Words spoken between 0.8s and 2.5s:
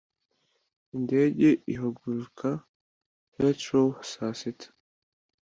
Indege ihaguruka